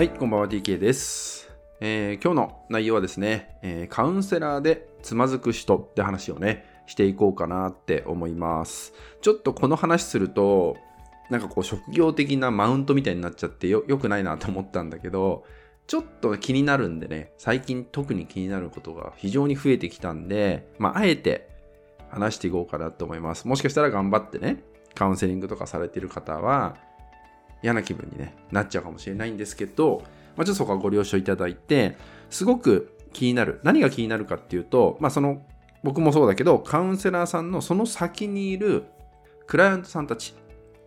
[0.00, 1.50] はい、こんばんは DK です。
[1.78, 8.94] えー今日の内容はですね、えーカウンセラーでつまずく人って話をね、していこうかなって思います。
[9.20, 10.78] ちょっとこの話すると、
[11.28, 15.44] なんかこう職業的なマウントみたいになっちゃってよ良くないなと思ったんだけど、
[15.86, 21.50] ちょっと気になるんでね、最近特に気になることが非常に増えてきたんで、まあ、あえて
[22.08, 23.46] 話していこうかなと思います。
[23.46, 24.62] もしかしたら頑張ってね、
[24.94, 26.88] カウンセリングとかされてる方は、
[27.62, 30.02] 嫌な気分に、ね、なっちゃうかもしれないんですけど、
[30.36, 31.96] まあ、ちょっとそこはご了承いただいて、
[32.30, 33.60] すごく気になる。
[33.62, 35.42] 何が気になるかっていうと、まあ、その、
[35.82, 38.84] 僕もそうだけど、カウンセラーさんのその先にいる
[39.46, 40.34] クライアントさんたち、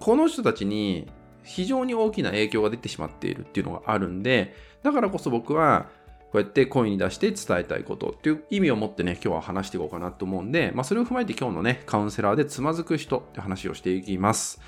[0.00, 1.08] この人たちに
[1.42, 5.90] 非常に大きな影響が出てしまっているっていうのがあるんで、だからこそ僕は、
[6.30, 14.60] こうやって声に出して伝えたいことっていう意味を持ってね、今日は話していこうかなと思うんで、まあ、それを踏まえて今日のね、カウンセラーでつまずく人って話をしていきます。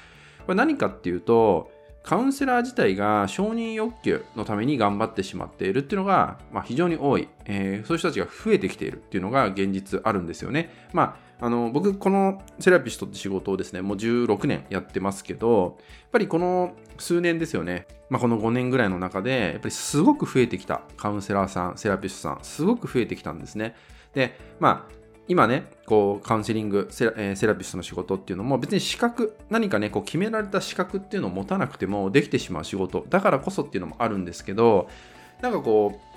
[0.46, 1.70] これ何かっていうと、
[2.02, 10.70] カウンセラー自体が承認欲求のために頑張ってしまっているっていうのが、まあ、非常に多い、えーそういう人たちが増えてきているっていうのが現実あるんですよね。
[10.92, 23.74] まあ、あの僕このセラピストって仕事をですねもう16年やってますけどやっぱりこの数年ですよね、まあ、この5年ぐらいの中でやっぱりすごく増えてきたカウンセラーさんセラピストさんすごく増えてきたんですね。
[24.12, 34.88] でまあ今ね、こう、カウンセリングセラ、えーセラピストの仕事っていうのも別に資格、何かね、こう決められた資格っていうのを持たなくてもできてしまう仕事、だからこそっていうのもあるんですけど、
[35.40, 36.10] なんかこう、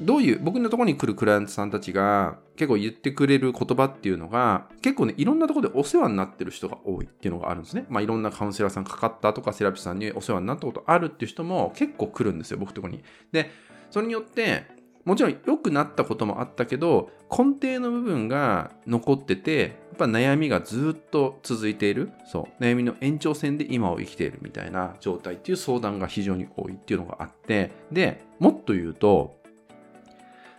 [0.00, 7.84] どういう、僕のところに来るクライアントさんたちが結構言ってくれる言葉っていうのが、結構ね、いろんなところでお世話になってる人が多いっていうのがあるんですね。
[7.90, 13.02] まあいろんなカウンセラーさんかかったとか、セラピストさんにお世話になったことあるっていう人も結構来るんですよ、僕とこに。
[13.30, 13.50] で、
[13.90, 22.10] それによって、もちろん良くなったこともあったけど根底の部分が残っててやっぱ悩みがずっと続いている。
[22.26, 22.62] そう。
[22.62, 27.70] 悩みの延長線で今を生きているみたいな状態っていう相談が非常に多いっていうのがあって。
[27.92, 29.38] でもっと言うと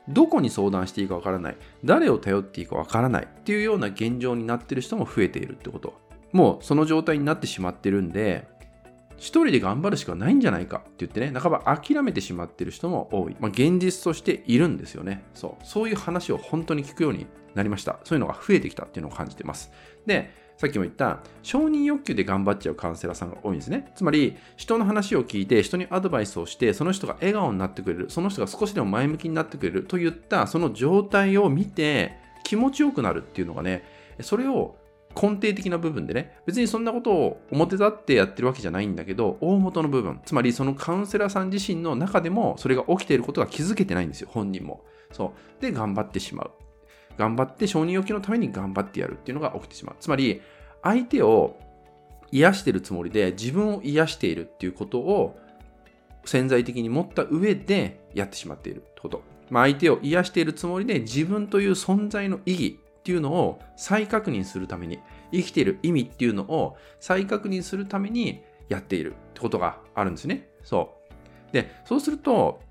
[0.09, 1.57] どこに相談していいかわからない。
[1.83, 5.93] 誰を頼っていいかわからないっていうような現状になってる人も増えているってこと。
[6.31, 8.47] もうその状態になってしまってるんで
[9.21, 13.37] 一人で頑張るしかないんじゃないかって言ってね、半ば諦めてしまってる人も多い。
[13.39, 15.23] まあ、現実としているんですよね。
[15.35, 15.65] そう。
[15.65, 17.99] そういう話を本当に聞くようになりました。
[18.03, 19.71] そういうのが増えてきたっていうのを感じてます。
[20.07, 23.91] で、さっきも言った承認欲求で頑張っちゃうカウンセラーさんが多いんですね。
[23.95, 33.83] つまり、人の話を聞いて、人にアドバイスをして、その人が笑顔になってくれる、その人が少しでも前向きになってくれるといった、その状態を見て、気持ちよくなるっていうのがね、
[34.21, 34.80] それを
[35.19, 44.83] 根底的な部分でね、別にそんなことを表立ってやってるわけじゃないんだけど、大元の部分、つまりそのカウンセラーさん自身の中でも、それが起きていることが気づけてないんですよ、本人も。
[45.11, 45.61] そう。
[45.61, 46.51] で、頑張ってしまう。
[47.17, 49.95] 頑張って承認欲求のために頑張ってやるっていうのが起きてしまう。
[49.99, 50.41] つまり、
[50.83, 51.57] 相手を
[52.31, 55.37] 癒してるつもりで、自分を癒しているっていうことを
[56.25, 59.23] 潜在的に持った上でやってしまっているってこと。
[59.49, 64.99] まあ、相手を癒しているつもりで、自分という存在の意義、っていうのを再確認するために
[65.31, 70.49] 生きている意味っていうのを再確認するためにやっているってことがあるんですね。
[70.63, 70.97] そ
[71.49, 71.53] う。
[71.53, 72.61] で、そうすると、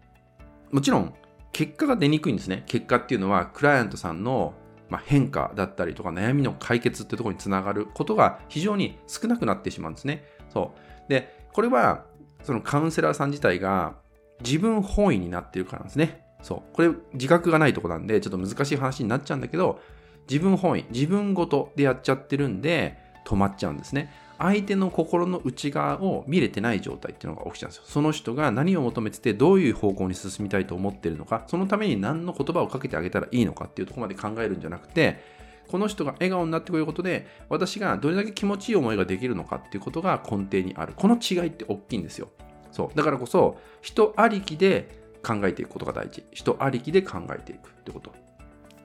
[0.70, 1.14] もちろん
[1.50, 2.62] 結果が出にくいんですね。
[2.66, 4.54] 結果っていうのはクライアントさんの
[5.04, 10.24] 変化だったりとか悩みの解決ってところにつながることが非常に少なくなってしまうんですね。
[10.48, 10.72] そ
[11.08, 11.10] う。
[11.10, 12.04] で、これは
[12.44, 13.96] そのカウンセラーさん自体が
[14.44, 16.24] 自分本位になっているからなんですね。
[16.42, 16.62] そう。
[16.72, 19.80] これ自覚がないとこなんでちょっと難しい話になっちゃうんだけど、
[20.30, 24.12] 自分本位、自分ごとでやっちゃってるんで、止まっちゃうんですね。
[24.38, 27.82] 相手の心の内側を見れてない状態っていうのが起きちゃうんですよ。
[27.86, 35.20] その人が何を求めてて、どういう方向に進みたいと思ってるのか、そのために何の言葉をかけてあげたらいいのかっていうとこまで考えるんじゃなくて、
[35.68, 40.94] この人が笑顔になってくれることで、私がどれだけ気持ちいい思いができるのかっていうことが根底にある。
[40.96, 42.28] この違いって大きいんですよ。
[42.72, 42.96] そう。
[42.96, 46.24] だからこそ、人ありきで考えていくことが大事。
[46.32, 48.12] 人ありきで考えていくってこと。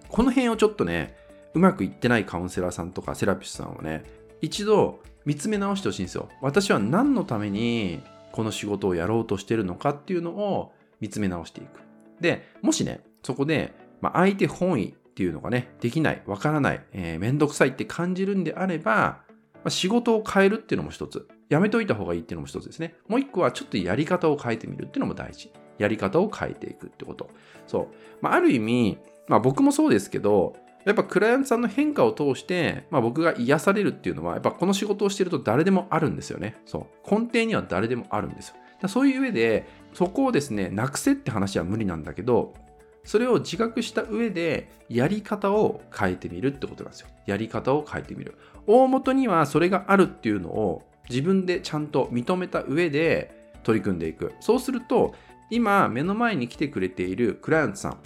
[0.09, 1.15] この辺をちょっとね、
[1.55, 4.03] うまくいってないカウンセラーさんとかセラピストさんはね、
[4.41, 6.29] 一度見つめ直してほしいんですよ。
[6.41, 11.79] 私は何のためにこの仕事をやろうとしてるのかっていうのを見つめ直していく。
[12.19, 21.27] で、もしね、そこで、まあ、相手本位っていうのがね、できない、わからない、えー、めんどくさいって感じるんであれば、まあ、仕事を変えるっていうのも一つ。
[21.47, 22.95] やめといた方がいいっていうのも一つですね。
[23.07, 25.51] もう一個はちょっとやり方を変えてみるっていうのも大事。
[25.77, 27.29] やり方を変えていくってこと。
[27.67, 27.87] そう。
[28.21, 28.97] まあ、ある意味、
[29.27, 30.55] まあ僕もそうですけど、
[30.85, 36.55] やっぱクライアントさんの変化を通して、まあ、僕が癒されるっていうのは、やっぱこの仕事をしていると誰でもあるんですよね。
[36.65, 37.09] そう。
[37.09, 38.55] 根底には誰でもあるんですよ。
[38.81, 42.53] だそういう上で、そこをですね、なくせって話は無理なんだけど、
[43.03, 47.07] それを自覚した上で、やり方を変えてみるってことなんですよ。
[47.25, 48.37] やり方を変えてみる。
[48.67, 54.33] 大元にはそれがあるっていうのを自分でちゃんと認めた上で取り組んでいく。
[54.39, 55.15] そうすると、
[55.49, 57.97] 今目の前に来てくれているクライアントさん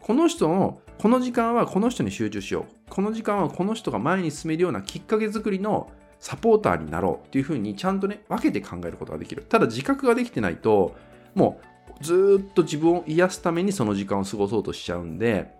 [0.00, 2.90] この人のこの時間はこの人に集中しよう。
[2.90, 9.44] この時間はこの人が前に進めるようなきっかけ作りのサポーターになろうっていうふうにちゃんとね分けて考えることができる。
[9.48, 10.96] ただ自覚ができてないと
[11.36, 11.60] も
[12.00, 15.54] うずっと自分を癒すためにその時間を過ごそうとしちゃうんで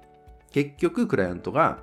[0.50, 1.78] 結局クライアントが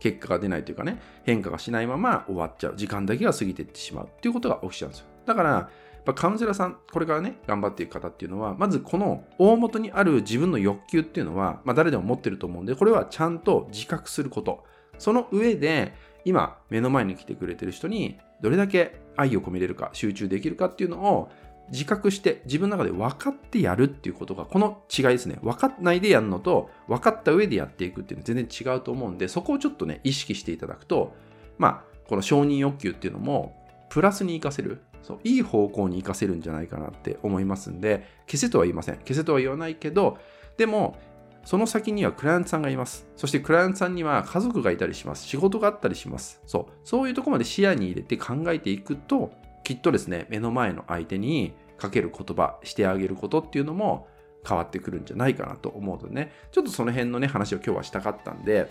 [0.00, 2.74] 結果が出ないというかね変化がしないまま終わっちゃう。
[2.76, 5.06] 時間だけが過ぎていってしまうっていうことが起きちゃうんですよ。
[5.26, 5.68] だから
[6.12, 14.64] カウンセラーさん、これからね、頑張っていく方っていうのは、まずこの大元にある自分の欲求っていうのは、まあ、誰でも持ってると思うんで、これはちゃんと自覚すること。
[14.98, 15.94] その上で、
[16.26, 21.30] 今、目の前に来てくれてる人に、どれだけ愛を込めれるか、集中できるかっていうのを、
[21.70, 25.38] 自覚して自分の中で分かってやるっていうことが、この違いですね。
[25.42, 31.14] 分かんないでやるのと、分かった上でやっていくっていうのは全然違うと思うんで、そこをちょっとね、意識していただくと、
[31.56, 33.56] まあ、この承認欲求っていうのも、
[33.88, 34.80] プラスに活かせる。
[35.04, 38.96] そう、いい方向に活かせるんじゃないかなって思いますんで、消せとは言いません。
[38.96, 40.16] 消せとは言わないけど、
[40.56, 40.96] でも、
[41.44, 43.06] その先にはクライアントさんがいます。
[43.16, 45.26] そしてクライアントさんには家族がいたりします。
[45.26, 46.40] 仕事があったりします。
[46.46, 46.72] そう。
[46.84, 49.30] そういうとこまで視野に入れて考えていくと、
[49.62, 54.08] きっとですね、目の前の相手にかける言葉、してあげることっていうのも
[54.48, 58.70] 変わってくるんじゃないかなと思うのでね、ちょっとその辺のね、話を今日はしたかったんで、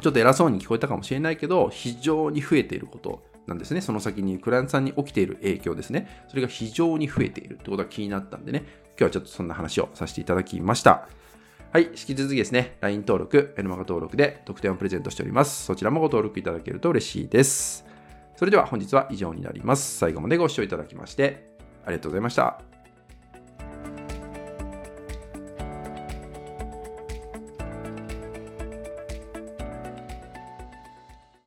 [0.00, 3.80] ちょっと偉そうに聞こえたかもしれないけど、非常に増えていることなんですね。
[3.80, 6.24] その先にクライアントさんに起きている影響ですね。
[6.28, 11.08] それが非常に増えているってことが気になったんでね、今日はちょっとそんな話をさせていただきました。
[11.72, 15.66] はい、引き続きですね、LINE 登録、メルマガ登録で特典をプレゼントしております。
[15.66, 17.84] そちらもご登録いただけると嬉しいです。
[18.36, 19.98] それでは本日は以上になります。
[19.98, 21.50] 最後までご視聴いただきまして
[21.84, 22.69] ありがとうございました。